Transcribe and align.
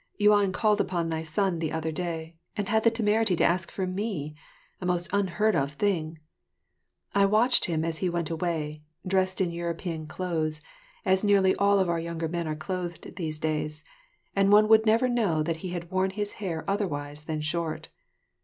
Yuan 0.17 0.51
called 0.51 0.81
upon 0.81 1.09
thy 1.09 1.21
son 1.21 1.59
the 1.59 1.71
other 1.71 1.91
day, 1.91 2.33
and 2.57 2.69
had 2.69 2.83
the 2.83 2.89
temerity 2.89 3.35
to 3.35 3.43
ask 3.43 3.69
for 3.69 3.85
me 3.85 4.33
a 4.81 4.85
most 4.87 5.07
unheard 5.13 5.55
of 5.55 5.73
thing. 5.73 6.17
I 7.13 7.27
watched 7.27 7.65
him 7.65 7.85
as 7.85 7.99
he 7.99 8.09
went 8.09 8.31
away, 8.31 8.81
dressed 9.05 9.39
in 9.41 9.51
European 9.51 10.07
clothes, 10.07 10.59
as 11.05 11.23
nearly 11.23 11.55
all 11.57 11.77
of 11.77 11.87
our 11.87 11.99
younger 11.99 12.27
men 12.27 12.47
are 12.47 12.55
clothed 12.55 13.15
these 13.15 13.37
days, 13.37 13.83
and 14.35 14.51
one 14.51 14.67
would 14.69 14.87
never 14.87 15.07
know 15.07 15.43
that 15.43 15.57
he 15.57 15.69
had 15.69 15.91
worn 15.91 16.09
his 16.09 16.31
hair 16.41 16.65
otherwise 16.67 17.25
than 17.25 17.39
short. 17.41 17.89